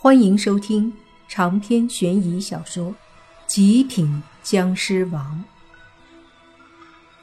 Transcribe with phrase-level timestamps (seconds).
[0.00, 0.96] 欢迎收听
[1.26, 2.92] 长篇悬疑小说
[3.48, 5.44] 《极品僵尸王》，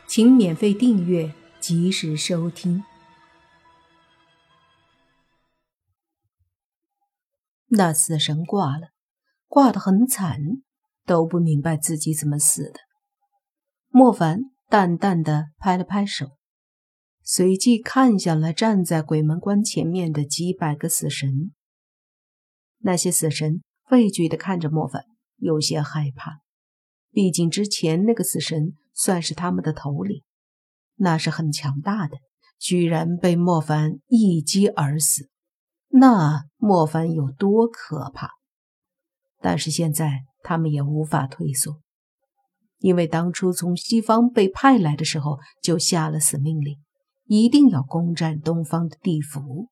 [0.05, 2.83] 请免费订阅，及时收听。
[7.67, 8.89] 那死神挂了，
[9.47, 10.37] 挂得很惨，
[11.05, 12.81] 都不明白自己怎么死的。
[13.87, 16.31] 莫凡淡淡的拍了拍手，
[17.23, 21.54] 随即看向了站在鬼门关前面的几百个死神。
[22.85, 25.05] 那些死神畏惧地看着莫凡，
[25.37, 26.41] 有些害怕。
[27.11, 30.21] 毕竟之前那个死神算是他们的头领，
[30.97, 32.15] 那是很强大的，
[32.59, 35.31] 居然被莫凡一击而死，
[35.87, 38.29] 那莫凡有多可怕？
[39.41, 41.81] 但是现在他们也无法退缩，
[42.77, 46.77] 因为当初从西方被派来的时候就下了死命令，
[47.25, 49.69] 一定要攻占东方的地府。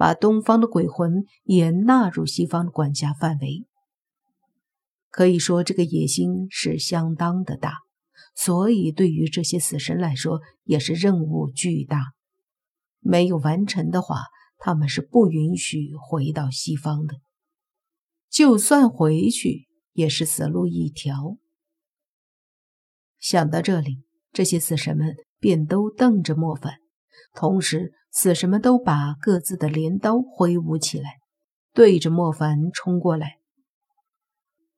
[0.00, 3.66] 把东方的鬼魂也纳入西方的管辖范围，
[5.10, 7.74] 可以说这个野心是相当的大，
[8.34, 12.14] 所以对于这些死神来说也是任务巨大。
[13.00, 14.22] 没有完成的话，
[14.56, 17.16] 他们是不允许回到西方的。
[18.30, 21.36] 就算回去，也是死路一条。
[23.18, 24.02] 想到这里，
[24.32, 26.76] 这些死神们便都瞪着莫凡，
[27.34, 27.92] 同时。
[28.10, 31.18] 死神们都把各自的镰刀挥舞起来，
[31.72, 33.38] 对着莫凡冲过来。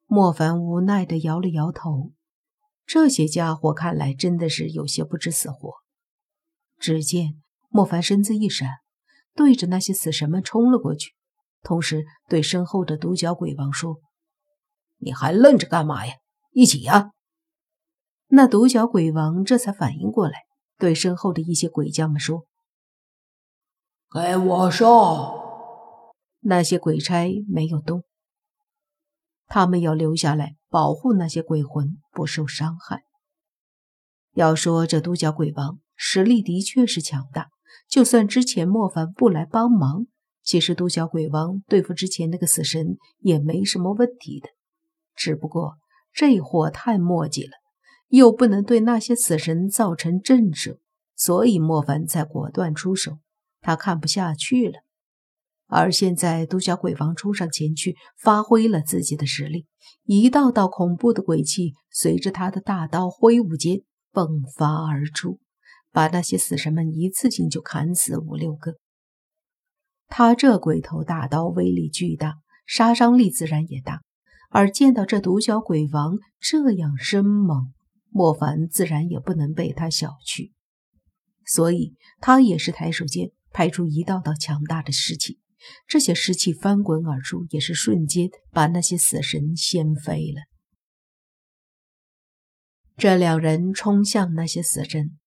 [0.07, 2.13] 莫凡无奈地摇了摇头，
[2.85, 5.73] 这些家伙看来真的是有些不知死活。
[6.79, 8.69] 只见莫凡身子一闪，
[9.35, 11.13] 对着那些死神们冲了过去，
[11.63, 14.01] 同时对身后的独角鬼王说
[15.01, 16.15] ：“你还愣着干嘛呀？
[16.51, 17.13] 一起呀！”
[18.29, 20.41] 那独角鬼王这才反应过来，
[20.77, 22.47] 对身后的一些鬼将们说。
[24.15, 25.41] 给我上！
[26.41, 28.03] 那些鬼差没有动，
[29.47, 33.05] 他们要留下来保护那些鬼魂不受伤害。
[34.35, 37.49] 要说这独角鬼王实力的确是强大，
[37.89, 40.07] 就算之前莫凡不来帮忙，
[40.43, 44.49] 其实独角鬼王对付之前那个死神也没什么问题的。
[45.15, 45.79] 只不过
[46.13, 47.53] 这货太墨迹了，
[48.09, 50.81] 又不能对那些死神造成震慑，
[51.17, 53.17] 所以莫凡才果断出手。
[53.63, 54.81] 他看不下去了，
[55.69, 59.67] 而现在独角鬼王冲上前去，发挥了自己的实力，
[60.05, 65.39] 一道道恐怖的鬼气随着他的大刀挥舞间迸发而出，
[65.93, 68.75] 把那些死神们一次性就砍死五六个。
[70.09, 72.35] 他这鬼头大刀威力巨大，
[72.67, 74.03] 杀伤力自然也大，
[74.51, 77.73] 而见到这独角鬼王这样生猛，
[78.11, 80.51] 莫凡自然也不能被他小觑，
[81.47, 83.31] 所以他也是抬手间。
[83.53, 85.39] 拍出一道道强大的尸气，
[85.87, 90.43] 这些尸气翻滚而出，也是瞬间把那些死神掀飞了。
[92.97, 95.19] 这两人冲向那些死神，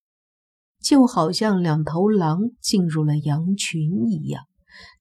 [0.80, 4.44] 就好像两头狼进入了羊群一样，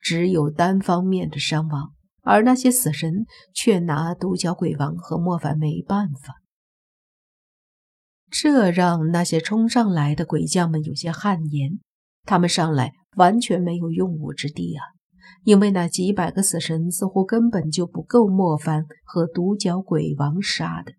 [0.00, 1.92] 只有单方面的伤亡，
[2.22, 6.40] 而那些死神却拿独角鬼王和莫凡没办法。
[8.30, 11.78] 这让那些冲上来的鬼将们有些汗颜，
[12.24, 12.92] 他们上来。
[13.16, 14.82] 完全没有用武之地啊！
[15.44, 20.92] 因为那几百个死神似乎根本就不够莫凡和独角鬼王杀的。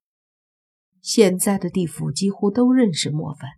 [1.02, 3.50] 现在的地府几乎都认识莫凡，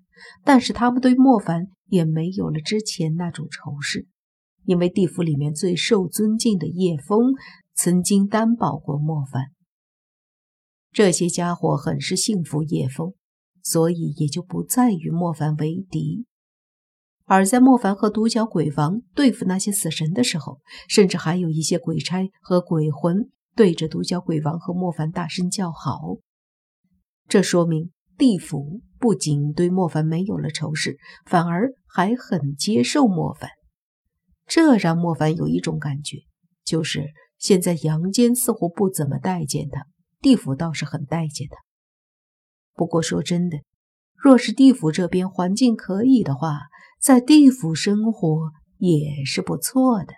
[0.43, 4.07] 但是他们对莫凡也没有了之前那种仇视，
[4.65, 7.33] 因为地府里面最受尊敬的叶枫
[7.73, 9.51] 曾经担保过莫凡。
[10.91, 13.13] 这些家伙很是信服叶枫，
[13.61, 16.25] 所以也就不再与莫凡为敌。
[17.29, 25.99] 而在莫凡和独角鬼王对付那些死神的时候，甚至还有一些鬼差和鬼魂对着独角鬼王和莫凡大声叫好。
[27.27, 33.49] 这说明地府不仅对莫凡没有了仇视，反而还很接受莫凡。
[34.45, 36.19] 这让莫凡有一种感觉，
[36.63, 37.07] 就是
[37.37, 39.85] 现在阳间似乎不怎么待见他，
[40.21, 41.57] 地府倒是很待见他。
[42.73, 43.57] 不过说真的，
[44.15, 46.61] 若是地府这边环境可以的话，
[46.99, 50.13] 在地府生活也是不错的，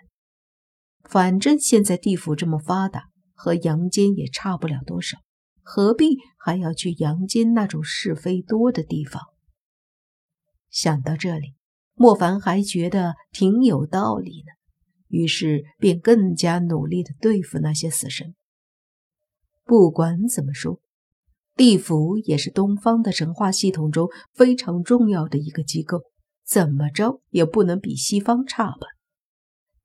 [1.02, 3.04] 反正现在地府这么发达，
[3.34, 5.18] 和阳间也差不了多少，
[5.62, 9.22] 何必还要去阳间那种是非多的地方？
[10.70, 11.54] 想到这里，
[11.94, 14.52] 莫凡还觉得挺有道理呢，
[15.08, 18.34] 于是便更加努力的对付那些死神。
[19.64, 20.80] 不管怎么说，
[21.56, 26.00] 地府也是东方的神话系统中非常重要的一个机构。
[26.50, 28.88] 怎么着也不能比西方差吧？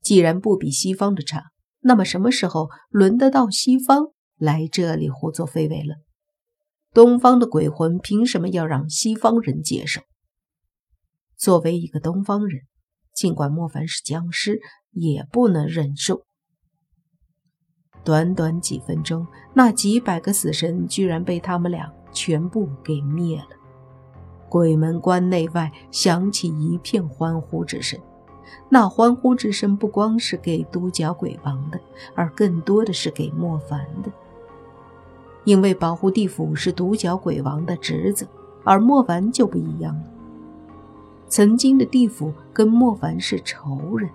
[0.02, 1.52] 既然不比西方的差，
[1.82, 5.98] 那么什么时候轮得到西方来这里胡作非为了？
[6.92, 10.02] 东方的鬼魂凭什么要让西方人接受？
[11.38, 12.64] 作为一个东方人，
[13.14, 14.60] 尽管莫凡是僵尸，
[14.90, 16.26] 也不能忍受。
[18.04, 23.65] 短短几分钟，那几百个死神居然被他们俩全部给灭了。
[24.56, 28.00] 鬼门关内外响起一片欢呼之声。
[28.70, 31.78] 那欢呼之声不光是给独角鬼王的，
[32.16, 34.10] 而更多的是给莫凡的。
[35.44, 38.26] 因为保护地府是独角鬼王的职责，
[38.64, 40.04] 而莫凡就不一样了。
[41.28, 44.10] 曾经的地府跟莫凡是仇人，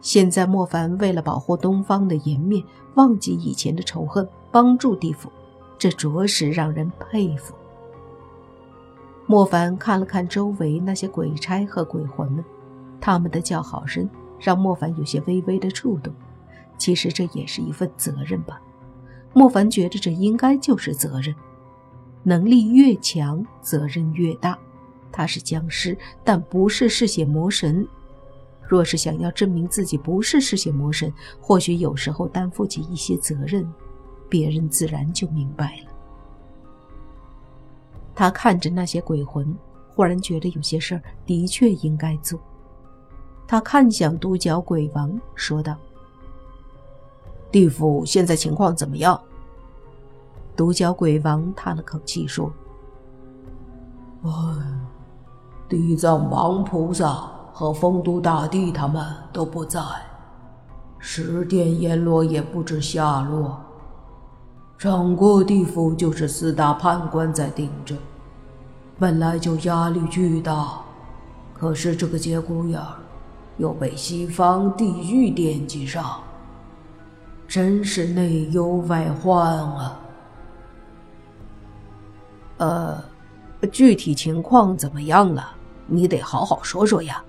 [0.00, 2.64] 现在莫凡为了保护东方的颜面，
[2.96, 5.30] 忘记以前的仇恨，帮助地府，
[5.78, 7.54] 这着实让人佩服。
[9.30, 12.42] 莫凡看了看周围那些鬼差和鬼魂们，
[12.98, 14.08] 他们的叫好声
[14.40, 16.10] 让莫凡有些微微的触动。
[16.78, 18.58] 其实这也是一份责任吧。
[19.34, 21.34] 莫凡觉得这应该就是责任，
[22.22, 24.58] 能力越强，责任越大。
[25.12, 27.86] 他是僵尸，但不是嗜血魔神。
[28.66, 33.70] 若是想要证明自己不是嗜血魔神，或许有时候担负起一些责任，
[34.26, 35.97] 别人自然就明白了。
[38.18, 39.56] 他看着那些鬼魂，
[39.94, 42.36] 忽然觉得有些事儿的确应该做。
[43.46, 45.76] 他看向独角鬼王，说道。
[47.52, 49.20] 地府现在情况怎么样？
[50.56, 52.52] 独角鬼王叹了口气说
[54.26, 54.30] ：“唉，
[55.68, 59.80] 地藏王菩萨和丰都大帝他们都不在，
[60.98, 63.60] 十殿阎罗也不知下落，
[64.78, 67.96] 整个地府就是四大判官在盯着，
[68.96, 70.80] 本来就压力巨大，
[71.52, 72.94] 可是这个节骨眼儿
[73.56, 76.20] 又被西方地狱惦记上。”
[77.48, 80.00] 真是内忧外患啊！
[82.58, 83.02] 呃，
[83.72, 85.56] 具体情况怎么样了？
[85.86, 87.24] 你得好好说说呀。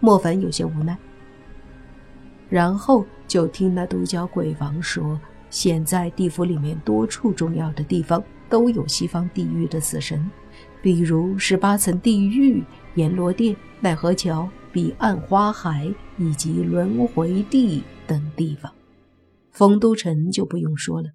[0.00, 0.96] 莫凡有些无奈。
[2.48, 5.20] 然后就听那独角鬼王说
[5.50, 10.30] ：“现在地府里面多处重要的地方都有西方地狱的死神，
[10.82, 12.62] 比如十八层地狱、
[12.94, 18.72] 阎罗殿、奈何桥、彼岸花海以及轮回地等地方。”
[19.50, 21.08] 丰都城就不用说了，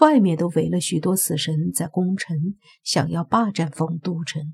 [0.00, 2.36] 外面都围了许多死神在攻城，
[2.82, 4.52] 想要霸占丰都城。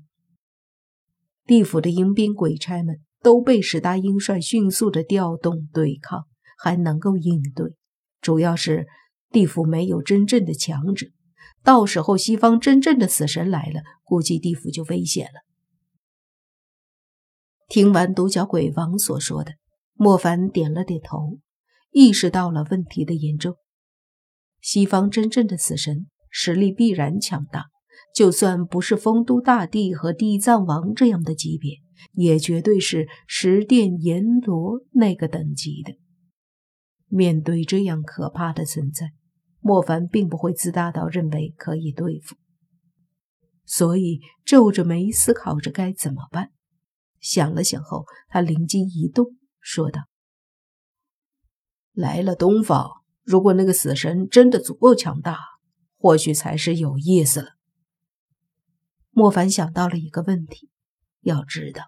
[1.45, 6.25] 地府的阴兵鬼差们都被史大英帅迅速的调动对抗，
[6.57, 7.73] 还能够应对。
[8.21, 8.87] 主要是
[9.33, 11.07] 地府没有真正的强者，
[11.63, 15.41] 到时候西方真正的死神来了，估计地府就危险了。
[17.67, 19.53] 听完独角鬼王所说的，
[19.95, 21.39] 莫凡点了点头。
[21.91, 23.55] 意识到了问题的严重。
[24.61, 27.65] 西方真正的死神实力必然强大，
[28.15, 31.77] 就算不是丰都大帝和地藏王这样的级别，
[32.13, 35.93] 也绝对是十殿阎罗那个等级的。
[37.07, 39.11] 面对这样可怕的存在，
[39.63, 42.35] 莫凡并不会自大到认为可以对付，
[43.63, 46.51] 所以皱着眉思考着该怎么办。
[47.21, 49.25] 想了想后，他灵机一动，
[49.61, 50.01] 说道。
[51.93, 52.91] 来了东方，
[53.23, 55.39] 如果那个死神真的足够强大，
[55.97, 57.51] 或许才是有意思了。
[59.11, 60.69] 莫凡想到了一个问题：
[61.21, 61.83] 要知道，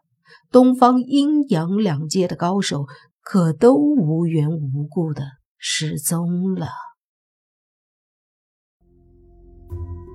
[0.50, 2.86] 东方阴阳两界的高手
[3.20, 5.24] 可都无缘无故的
[5.58, 6.70] 失踪了。